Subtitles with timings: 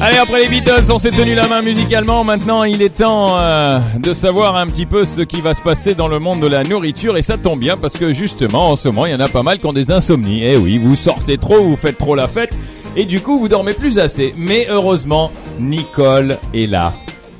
[0.00, 2.22] Allez, après les Beatles, on s'est tenu la main musicalement.
[2.22, 5.94] Maintenant, il est temps euh, de savoir un petit peu ce qui va se passer
[5.94, 7.16] dans le monde de la nourriture.
[7.16, 9.42] Et ça tombe bien parce que justement, en ce moment, il y en a pas
[9.42, 10.44] mal qui ont des insomnies.
[10.44, 12.56] Eh oui, vous sortez trop, vous faites trop la fête.
[12.94, 14.34] Et du coup, vous dormez plus assez.
[14.36, 16.92] Mais heureusement, Nicole est là.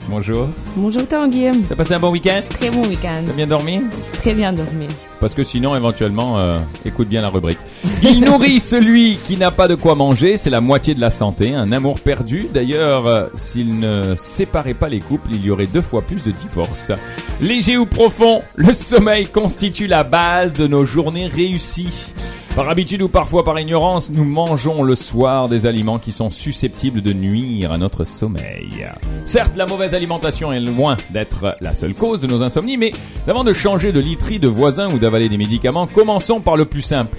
[0.09, 0.49] Bonjour.
[0.75, 1.51] Bonjour Tanguy.
[1.69, 2.41] T'as passé un bon week-end?
[2.49, 3.23] Très bon week-end.
[3.25, 3.83] T'as bien dormi?
[4.15, 4.89] Très bien dormi.
[5.21, 6.55] Parce que sinon, éventuellement, euh,
[6.85, 7.59] écoute bien la rubrique.
[8.03, 11.55] Il nourrit celui qui n'a pas de quoi manger, c'est la moitié de la santé,
[11.55, 12.47] un amour perdu.
[12.53, 16.31] D'ailleurs, euh, s'il ne séparait pas les couples, il y aurait deux fois plus de
[16.31, 16.93] divorces.
[17.41, 22.13] Léger ou profond, le sommeil constitue la base de nos journées réussies.
[22.57, 27.03] Par habitude ou parfois par ignorance, nous mangeons le soir des aliments qui sont susceptibles
[27.03, 28.89] de nuire à notre sommeil.
[29.25, 32.91] Certes, la mauvaise alimentation est loin d'être la seule cause de nos insomnies, mais
[33.29, 36.83] avant de changer de literie de voisin ou d'avaler des médicaments, commençons par le plus
[36.83, 37.17] simple.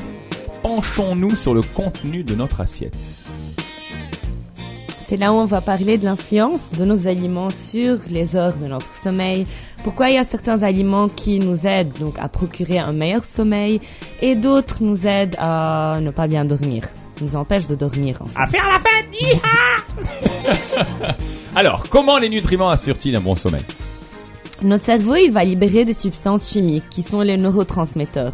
[0.79, 2.95] Penchons-nous sur le contenu de notre assiette?
[4.97, 8.65] C'est là où on va parler de l'influence de nos aliments sur les heures de
[8.65, 9.45] notre sommeil.
[9.83, 13.81] Pourquoi il y a certains aliments qui nous aident donc à procurer un meilleur sommeil
[14.21, 16.83] et d'autres nous aident à ne pas bien dormir,
[17.19, 18.21] nous empêchent de dormir.
[18.21, 18.41] En fait.
[18.41, 19.09] À faire la fête
[21.57, 23.65] Alors, comment les nutriments assurent-ils un bon sommeil?
[24.61, 28.31] Notre cerveau, il va libérer des substances chimiques qui sont les neurotransmetteurs.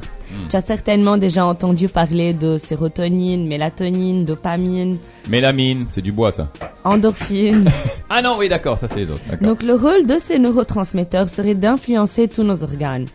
[0.49, 4.97] Tu as certainement déjà entendu parler de sérotonine, mélatonine, dopamine,
[5.29, 6.49] Mélamine, c'est du bois ça.
[6.83, 7.69] endorphine.
[8.07, 9.21] Ah non, oui, d'accord, ça c'est les autres.
[9.41, 13.07] Donc le rôle de ces neurotransmetteurs serait d'influencer tous nos organes.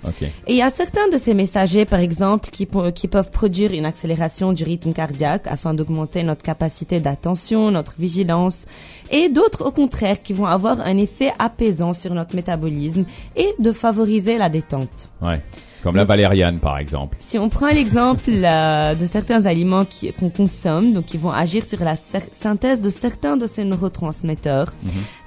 [0.48, 3.86] Et il y a certains de ces messagers, par exemple, qui, qui peuvent produire une
[3.86, 8.64] accélération du rythme cardiaque afin d'augmenter notre capacité d'attention, notre vigilance,
[9.12, 13.04] et d'autres, au contraire, qui vont avoir un effet apaisant sur notre métabolisme
[13.36, 15.10] et de favoriser la détente.
[15.22, 15.40] Ouais.
[15.82, 17.16] Comme la valériane par exemple.
[17.18, 19.84] Si on prend l'exemple euh, de certains aliments
[20.18, 21.94] qu'on consomme, donc qui vont agir sur la
[22.40, 24.72] synthèse de certains de ces neurotransmetteurs,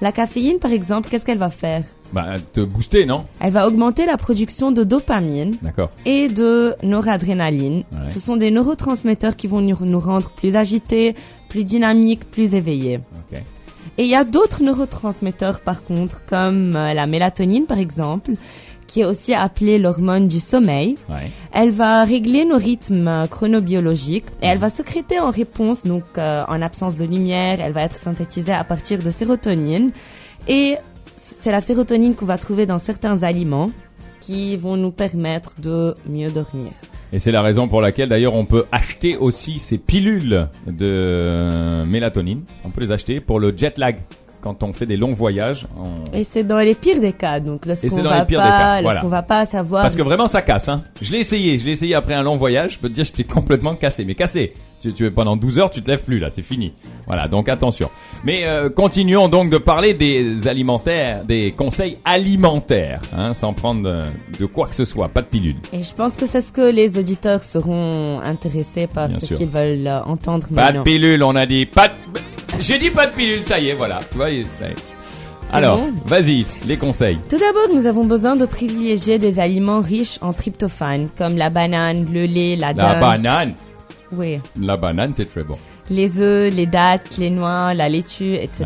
[0.00, 1.82] la caféine, par exemple, qu'est-ce qu'elle va faire?
[2.12, 3.26] Bah, te booster, non?
[3.40, 5.90] Elle va augmenter la production de dopamine, D'accord.
[6.04, 7.82] et de noradrénaline.
[7.92, 8.06] Ouais.
[8.06, 11.16] Ce sont des neurotransmetteurs qui vont nous, nous rendre plus agités,
[11.48, 13.00] plus dynamiques, plus éveillés.
[13.32, 13.42] Ok.
[13.98, 18.32] Et il y a d'autres neurotransmetteurs par contre, comme euh, la mélatonine par exemple,
[18.86, 20.96] qui est aussi appelée l'hormone du sommeil.
[21.08, 21.30] Ouais.
[21.52, 26.42] Elle va régler nos rythmes euh, chronobiologiques et elle va sécréter en réponse, donc euh,
[26.48, 29.90] en absence de lumière, elle va être synthétisée à partir de sérotonine.
[30.48, 30.76] Et
[31.16, 33.70] c'est la sérotonine qu'on va trouver dans certains aliments
[34.20, 36.72] qui vont nous permettre de mieux dormir.
[37.12, 42.42] Et c'est la raison pour laquelle d'ailleurs on peut acheter aussi ces pilules de mélatonine.
[42.64, 43.98] On peut les acheter pour le jet lag.
[44.44, 47.64] Quand on fait des longs voyages, on- Et c'est dans les pires des cas, donc
[47.64, 48.82] lorsqu'on va pas, voilà.
[48.82, 49.80] lorsqu'on va pas savoir.
[49.80, 50.82] Parce que vraiment ça casse, hein.
[51.00, 53.24] Je l'ai essayé, je l'ai essayé après un long voyage, je peux te dire j'étais
[53.24, 54.52] complètement cassé, mais cassé.
[54.82, 56.74] Tu, tu pendant 12 heures, tu te lèves plus là, c'est fini.
[57.06, 57.88] Voilà, donc attention.
[58.22, 64.00] Mais euh, continuons donc de parler des alimentaires, des conseils alimentaires, hein, sans prendre de,
[64.40, 65.56] de quoi que ce soit, pas de pilule.
[65.72, 69.46] Et je pense que c'est ce que les auditeurs seront intéressés par, Bien ce qu'ils
[69.46, 71.94] veulent euh, entendre Pas de pilule, on a dit pas de...
[72.60, 74.00] J'ai dit pas de pilule, ça y est, voilà.
[74.10, 74.74] Tu vois, ça y est.
[75.52, 77.18] Alors, bon vas-y, les conseils.
[77.28, 82.06] Tout d'abord, nous avons besoin de privilégier des aliments riches en tryptophane, comme la banane,
[82.12, 83.00] le lait, la La dinde.
[83.00, 83.54] banane.
[84.12, 84.38] Oui.
[84.60, 85.56] La banane, c'est très bon.
[85.90, 88.64] Les œufs, les dattes, les noix, la laitue, etc.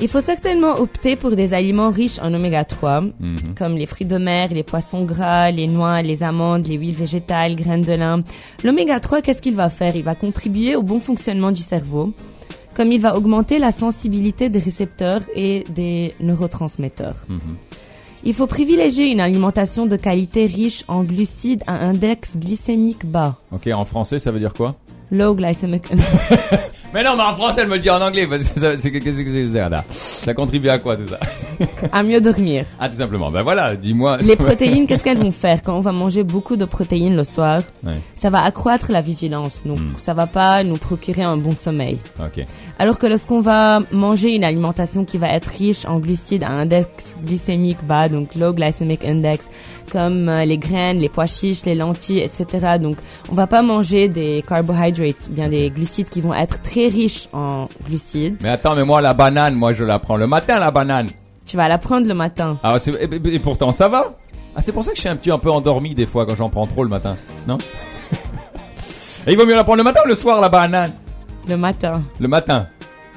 [0.00, 3.36] Il faut certainement opter pour des aliments riches en oméga 3, Mhm.
[3.56, 7.56] comme les fruits de mer, les poissons gras, les noix, les amandes, les huiles végétales,
[7.56, 8.20] graines de lin.
[8.62, 9.96] L'oméga 3, qu'est-ce qu'il va faire?
[9.96, 12.12] Il va contribuer au bon fonctionnement du cerveau,
[12.78, 17.16] comme il va augmenter la sensibilité des récepteurs et des neurotransmetteurs.
[17.28, 17.56] Mhm.
[18.22, 23.34] Il faut privilégier une alimentation de qualité riche en glucides à index glycémique bas.
[23.50, 24.76] Ok, en français, ça veut dire quoi?
[25.10, 25.88] Low glycemic.
[26.94, 28.90] Mais non, mais en français, elle me le dit en anglais, parce que ça, c'est,
[28.90, 31.18] qu'est-ce que c'est ça, là Ça contribue à quoi, tout ça
[31.92, 32.64] à mieux dormir.
[32.80, 33.30] Ah, tout simplement.
[33.30, 34.18] Ben voilà, dis-moi.
[34.22, 37.62] Les protéines, qu'est-ce qu'elles vont faire quand on va manger beaucoup de protéines le soir
[37.84, 39.86] Ouais, Ça va accroître la vigilance, donc Hmm.
[40.02, 41.98] ça va pas nous procurer un bon sommeil.
[42.20, 42.44] ok.
[42.78, 46.88] Alors que lorsqu'on va manger une alimentation qui va être riche en glucides à index
[47.24, 49.44] glycémique bas, donc low glycemic index,
[49.90, 52.76] comme euh, les graines, les pois chiches, les lentilles, etc.
[52.80, 52.96] Donc
[53.32, 57.28] on va pas manger des carbohydrates, ou bien des glucides qui vont être très riches
[57.32, 58.36] en glucides.
[58.44, 61.08] Mais attends, mais moi, la banane, moi, je la prends le matin, la banane.
[61.44, 62.58] Tu vas la prendre le matin.
[62.62, 64.14] Ah, c'est, et, et- et pourtant, ça va.
[64.54, 66.36] Ah, c'est pour ça que je suis un petit un peu endormi des fois quand
[66.36, 67.16] j'en prends trop le matin,
[67.48, 67.58] non?
[69.26, 70.92] Et il vaut mieux la prendre le matin ou le soir, la banane?
[71.48, 72.02] Le matin.
[72.20, 72.66] Le matin.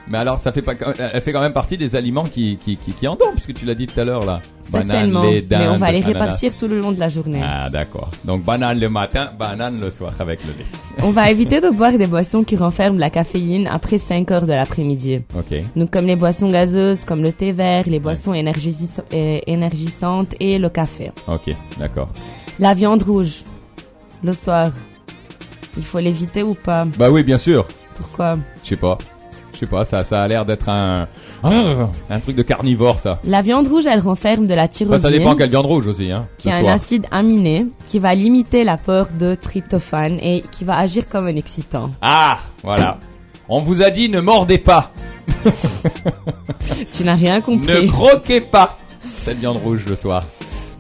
[0.08, 2.92] Mais alors, ça fait pas, elle fait quand même partie des aliments qui, qui, qui,
[2.94, 4.42] qui endorment, puisque tu l'as dit tout à l'heure, là.
[4.70, 6.08] Banane, lait, mais on va dinde, les ananas.
[6.08, 7.42] répartir tout le long de la journée.
[7.44, 8.10] Ah, d'accord.
[8.26, 10.66] Donc, banane le matin, banane le soir avec le lait.
[11.04, 14.54] On va éviter de boire des boissons qui renferment la caféine après 5 heures de
[14.54, 15.22] l'après-midi.
[15.38, 15.60] Ok.
[15.76, 20.58] Donc comme les boissons gazeuses, comme le thé vert, les boissons énergis- euh, énergisantes et
[20.58, 21.12] le café.
[21.28, 22.10] Ok, d'accord.
[22.60, 23.44] La viande rouge,
[24.24, 24.72] le soir,
[25.78, 26.86] il faut l'éviter ou pas?
[26.98, 27.68] Bah oui, bien sûr.
[27.96, 28.38] Pourquoi?
[28.64, 28.98] Je sais pas.
[29.54, 31.08] Je sais pas, ça, ça a l'air d'être un,
[31.44, 33.20] Ah, un truc de carnivore, ça.
[33.26, 36.12] La viande rouge, elle renferme de la Enfin, tyrosine, ça dépend quelle viande rouge aussi,
[36.12, 36.28] hein.
[36.38, 41.08] qui est un acide aminé qui va limiter l'apport de tryptophane et qui va agir
[41.10, 41.92] comme un excitant.
[42.02, 42.98] Ah, voilà.
[43.50, 44.92] On vous a dit ne mordez pas,
[46.94, 47.88] Tu n'as rien ne compris.
[47.88, 50.24] croquez pas cette viande rouge le soir.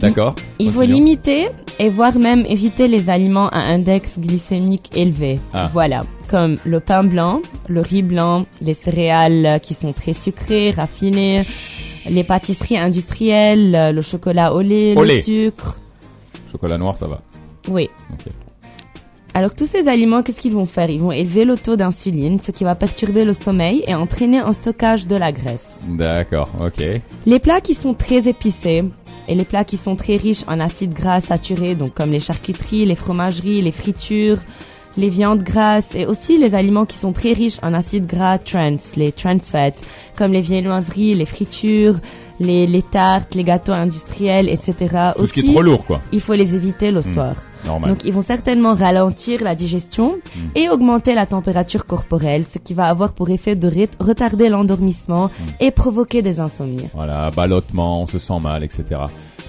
[0.01, 1.47] D'accord Il faut limiter
[1.79, 5.39] et voire même éviter les aliments à index glycémique élevé.
[5.53, 5.69] Ah.
[5.71, 11.43] Voilà, comme le pain blanc, le riz blanc, les céréales qui sont très sucrées, raffinées,
[12.09, 15.79] les pâtisseries industrielles, le chocolat au lait, Au le sucre.
[16.51, 17.21] Chocolat noir, ça va.
[17.69, 17.89] Oui.
[19.33, 20.89] Alors tous ces aliments, qu'est-ce qu'ils vont faire?
[20.89, 24.51] Ils vont élever le taux d'insuline, ce qui va perturber le sommeil et entraîner un
[24.51, 25.79] stockage de la graisse.
[25.87, 26.83] D'accord, ok.
[27.25, 28.83] Les plats qui sont très épicés
[29.27, 32.85] et les plats qui sont très riches en acides gras saturés, donc comme les charcuteries,
[32.85, 34.39] les fromageries, les fritures,
[34.97, 38.77] les viandes grasses et aussi les aliments qui sont très riches en acides gras trans,
[38.95, 39.71] les trans fats,
[40.17, 41.99] comme les viennoiseries, les fritures,
[42.39, 45.11] les, les tartes, les gâteaux industriels, etc.
[45.17, 45.99] Tout ce qui est trop lourd, quoi.
[46.11, 47.35] il faut les éviter le soir.
[47.63, 47.91] Normal.
[47.91, 50.47] Donc ils vont certainement ralentir la digestion Hmm.
[50.55, 55.45] et augmenter la température corporelle, ce qui va avoir pour effet de retarder l'endormissement Hmm.
[55.59, 56.89] et provoquer des insomnies.
[56.95, 59.01] Voilà, ballottement, on se sent mal, etc.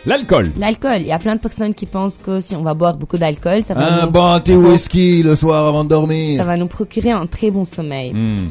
[0.05, 0.51] L'alcool.
[0.59, 3.19] L'alcool, il y a plein de personnes qui pensent que si on va boire beaucoup
[3.19, 6.39] d'alcool, ça, va Un nous- bon thé whisky le soir avant de dormir.
[6.39, 8.13] ça va nous procurer un très bon sommeil.
[8.13, 8.49] Hmm.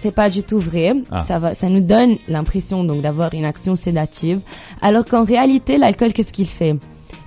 [0.00, 0.92] C'est pas du tout vrai.
[1.10, 1.24] Ah.
[1.24, 4.40] Ça va, ça nous donne l'impression donc d'avoir une action sédative,
[4.82, 6.76] alors qu'en réalité, l'alcool, qu'est-ce qu'il fait?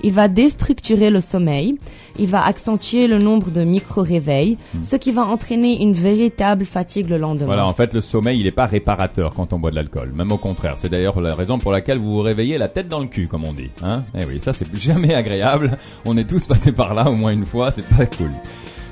[0.04, 1.76] Il va déstructurer le sommeil,
[2.20, 7.18] il va accentuer le nombre de micro-réveils, ce qui va entraîner une véritable fatigue le
[7.18, 7.46] lendemain.
[7.46, 7.48] Hmm.
[7.48, 10.12] Voilà, en fait, le sommeil, il n'est pas réparateur quand on boit de l'alcool.
[10.14, 10.76] Même au contraire.
[10.78, 13.46] C'est d'ailleurs la raison pour laquelle vous vous réveillez la tête dans le cul, comme
[13.46, 13.70] on dit.
[13.84, 15.78] Hein eh oui, ça, c'est jamais agréable.
[16.06, 17.72] On est tous passés par là au moins une fois.
[17.72, 18.32] C'est pas cool.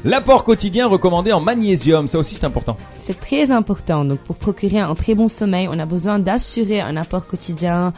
[0.05, 2.77] L'apport quotidien recommandé en magnésium, ça aussi c'est important.
[2.99, 4.05] C'est très important.
[4.05, 7.91] Donc, pour procurer un très bon sommeil, on a besoin d'assurer un apport quotidien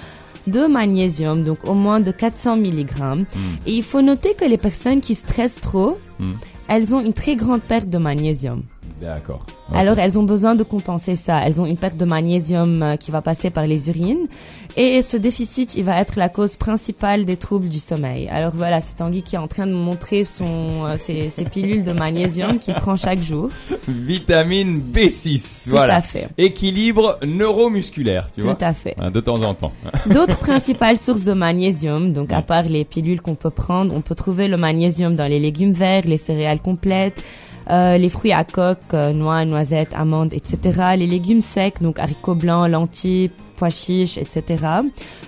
[0.47, 3.25] de magnésium, donc au moins de 400 mg.
[3.65, 6.33] Et il faut noter que les personnes qui stressent trop, Hmm.
[6.67, 8.63] elles ont une très grande perte de magnésium.
[9.01, 9.45] D'accord.
[9.73, 11.41] Alors, elles ont besoin de compenser ça.
[11.45, 14.27] Elles ont une perte de magnésium euh, qui va passer par les urines.
[14.75, 18.27] Et ce déficit, il va être la cause principale des troubles du sommeil.
[18.29, 21.83] Alors voilà, c'est Tanguy qui est en train de montrer son, euh, ses, ses pilules
[21.83, 23.49] de magnésium qu'il prend chaque jour.
[23.87, 25.95] Vitamine B6, Tout voilà.
[25.97, 26.29] à fait.
[26.37, 28.57] Équilibre neuromusculaire, tu Tout vois.
[28.63, 28.95] à fait.
[28.99, 29.71] Hein, De temps en temps.
[30.07, 34.15] D'autres principales sources de magnésium, donc à part les pilules qu'on peut prendre, on peut
[34.15, 37.23] trouver le magnésium dans les légumes verts, les céréales complètes,
[37.69, 40.81] euh, les fruits à coque, euh, noix, noisettes, amandes, etc.
[40.97, 44.63] Les légumes secs, donc haricots blancs, lentilles, pois chiches, etc.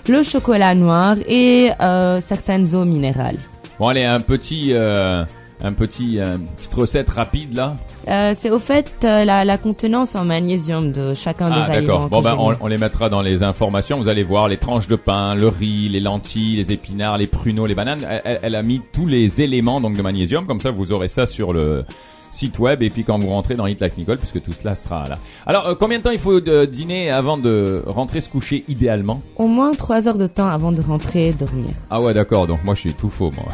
[0.08, 3.38] Le chocolat noir et euh, certaines eaux minérales.
[3.80, 5.24] Bon, allez, un petit, euh,
[5.64, 7.76] un petit, euh, petite recette rapide là.
[8.08, 11.94] Euh, c'est au fait euh, la, la contenance en magnésium de chacun Ah, des aliments.
[12.00, 12.10] d'accord.
[12.10, 13.98] Bon, ben, on, on les mettra dans les informations.
[14.00, 17.66] Vous allez voir les tranches de pain, le riz, les lentilles, les épinards, les pruneaux,
[17.68, 18.00] les bananes.
[18.10, 20.48] Elle, elle- elle a mis tous les éléments donc de magnésium.
[20.48, 21.86] Comme ça, vous aurez ça sur le
[22.32, 25.06] site web et puis quand vous rentrez dans Hit Like Nicole, puisque tout cela sera
[25.08, 25.18] là.
[25.46, 29.22] Alors, euh, combien de temps il faut de dîner avant de rentrer se coucher idéalement?
[29.36, 31.72] Au moins trois heures de temps avant de rentrer dormir.
[31.90, 32.48] Ah ouais, d'accord.
[32.48, 33.52] Donc moi, je suis tout faux, moi.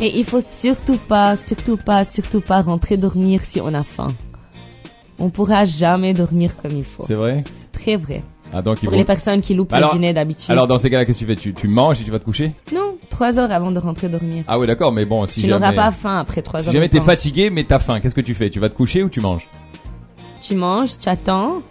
[0.00, 4.08] Et il faut surtout pas, surtout pas, surtout pas rentrer dormir si on a faim.
[5.18, 7.04] On pourra jamais dormir comme il faut.
[7.06, 7.44] C'est vrai?
[7.46, 8.22] C'est très vrai.
[8.52, 10.50] Ah donc Pour les personnes qui loupent Alors- le dîner d'habitude.
[10.50, 11.36] Alors dans ces cas-là, qu'est-ce que tu fais?
[11.36, 12.52] Tu, tu manges et tu vas te coucher?
[12.74, 14.44] Non, trois heures avant de rentrer dormir.
[14.46, 14.92] Ah ouais, d'accord.
[14.92, 16.98] Mais bon, si tu jamais, n'auras pas faim après trois si heures jamais de t'es
[16.98, 17.04] temps.
[17.04, 18.50] fatigué, mais t'as faim, qu'est-ce que tu fais?
[18.50, 19.46] Tu vas te coucher ou tu manges?
[20.42, 21.62] Tu manges, tu attends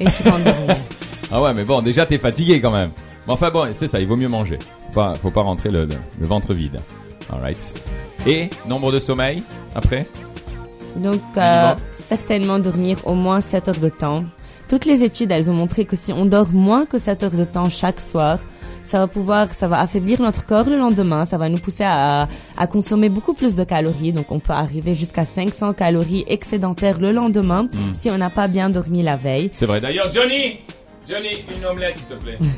[0.00, 0.76] et tu rentres dormir.
[1.32, 2.90] Ah ouais, mais bon, déjà t'es fatigué quand même.
[3.28, 4.58] Mais enfin bon, c'est ça, il vaut mieux manger.
[4.88, 6.80] Faut pas, faut pas rentrer le, le, le ventre vide.
[7.32, 7.80] Alright.
[8.26, 9.44] Et nombre de sommeil
[9.76, 10.08] après?
[10.96, 14.24] Donc, euh, certainement dormir au moins 7 heures de temps.
[14.70, 17.44] Toutes les études, elles ont montré que si on dort moins que 7 heures de
[17.44, 18.38] temps chaque soir,
[18.84, 22.28] ça va pouvoir, ça va affaiblir notre corps le lendemain, ça va nous pousser à,
[22.56, 24.12] à consommer beaucoup plus de calories.
[24.12, 27.92] Donc, on peut arriver jusqu'à 500 calories excédentaires le lendemain Hmm.
[27.94, 29.50] si on n'a pas bien dormi la veille.
[29.54, 29.80] C'est vrai.
[29.80, 30.58] D'ailleurs, Johnny,
[31.08, 32.38] Johnny, une omelette, s'il te plaît.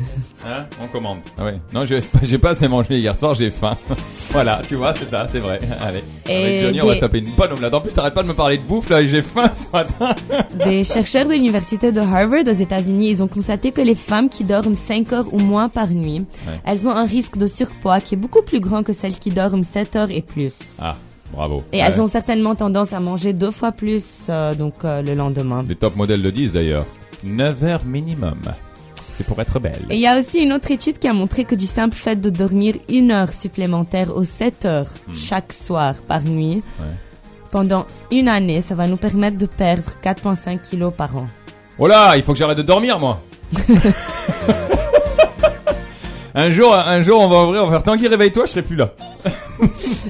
[0.45, 1.21] Hein On commande.
[1.39, 1.61] Ah ouais.
[1.73, 1.95] Non, je
[2.25, 3.79] j'ai pas assez mangé hier soir, j'ai faim.
[4.33, 5.61] voilà, tu vois, c'est ça, c'est vrai.
[5.81, 6.03] Allez.
[6.29, 7.73] Et Avec Johnny, on va des- se taper une bonne omelette.
[7.75, 10.17] En plus, t'arrêtes pas de me parler de bouffe, là, et j'ai faim ce matin.
[10.65, 14.43] Des chercheurs de l'université de Harvard aux États-Unis, ils ont constaté que les femmes qui
[14.43, 16.61] dorment 5 heures ou moins par nuit, Ouais.
[16.67, 19.63] elles ont un risque de surpoids qui est beaucoup plus grand que celles qui dorment
[19.63, 20.59] 7 heures et plus.
[20.81, 20.97] Ah,
[21.33, 21.63] bravo.
[21.73, 21.85] Et Ouais.
[21.87, 25.65] elles ont certainement tendance à manger deux fois plus euh, donc euh, le lendemain.
[25.69, 26.85] Les top modèles le disent d'ailleurs.
[27.25, 28.41] 9 heures minimum.
[29.15, 29.85] C'est pour être belle.
[29.91, 32.17] Et il y a aussi une autre étude qui a montré que du simple fait
[32.17, 36.83] de dormir une heure supplémentaire aux 7 heures chaque soir par nuit, Hmm.
[36.83, 36.95] Ouais.
[37.51, 41.29] pendant une année, ça va nous permettre de perdre 4,5 kilos par an.
[41.79, 43.21] Oh là, il faut que j'arrête de dormir, moi.
[46.35, 48.63] un jour, un jour, on va ouvrir, on va faire tant qu'il réveille-toi, je serai
[48.63, 48.93] plus là.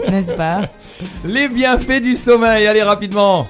[0.09, 0.69] N'est-ce pas?
[1.25, 3.45] Les bienfaits du sommeil, allez rapidement.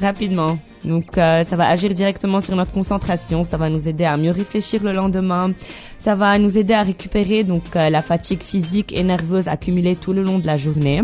[0.00, 0.58] Rapidement.
[0.84, 4.30] Donc euh, ça va agir directement sur notre concentration, ça va nous aider à mieux
[4.30, 5.52] réfléchir le lendemain,
[5.98, 10.12] ça va nous aider à récupérer donc euh, la fatigue physique et nerveuse accumulée tout
[10.12, 11.02] le long de la journée.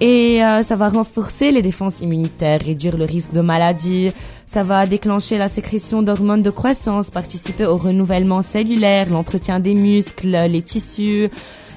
[0.00, 4.10] Et euh, ça va renforcer les défenses immunitaires, réduire le risque de maladie,
[4.44, 10.36] ça va déclencher la sécrétion d'hormones de croissance, participer au renouvellement cellulaire, l'entretien des muscles,
[10.48, 11.30] les tissus.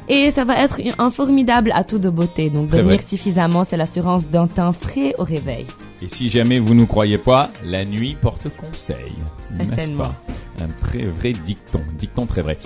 [0.09, 2.49] Et ça va être un formidable atout de beauté.
[2.49, 5.67] Donc dormir suffisamment, c'est l'assurance d'un teint frais au réveil.
[6.01, 9.13] Et si jamais vous nous croyez pas, la nuit porte conseil.
[9.57, 10.13] N'est-ce pas
[10.61, 12.57] Un très vrai dicton, dicton très vrai.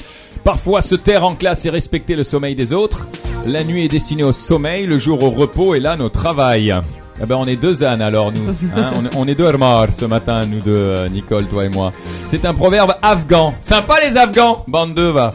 [0.43, 3.07] Parfois, se taire en classe et respecter le sommeil des autres.
[3.45, 6.75] La nuit est destinée au sommeil, le jour au repos et l'âne au travail.
[7.21, 8.49] Eh ben, on est deux ânes alors nous.
[8.75, 8.91] hein.
[8.97, 11.91] on, est- on est deux morts ce matin, nous deux, euh, Nicole, toi et moi.
[12.27, 13.53] C'est un proverbe afghan.
[13.61, 15.29] Sympa les Afghans, bande de va.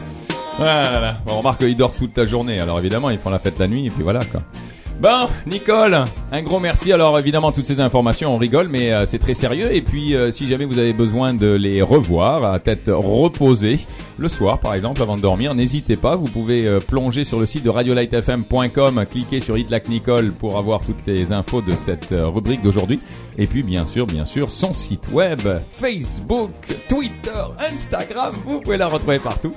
[0.59, 1.19] Voilà.
[1.27, 2.59] On remarque qu'ils dorment toute la journée.
[2.59, 4.41] Alors évidemment, ils font la fête la nuit et puis voilà quoi.
[4.99, 6.91] Bon, Nicole, un gros merci.
[6.91, 9.71] Alors évidemment, toutes ces informations, on rigole, mais euh, c'est très sérieux.
[9.71, 13.77] Et puis, euh, si jamais vous avez besoin de les revoir à tête reposée,
[14.17, 16.15] le soir par exemple, avant de dormir, n'hésitez pas.
[16.15, 20.57] Vous pouvez euh, plonger sur le site de radiolightfm.com, cliquer sur Hit Like Nicole pour
[20.57, 22.99] avoir toutes les infos de cette rubrique d'aujourd'hui.
[23.37, 25.41] Et puis, bien sûr, bien sûr, son site web,
[25.73, 26.49] Facebook,
[26.89, 29.53] Twitter, Instagram, vous pouvez la retrouver partout.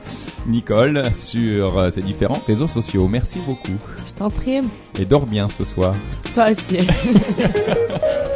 [0.47, 3.09] Nicole, sur ces différents réseaux sociaux.
[3.09, 3.79] Merci beaucoup.
[4.07, 4.61] Je t'en prie.
[4.99, 5.95] Et dors bien ce soir.
[6.35, 6.79] Toi aussi.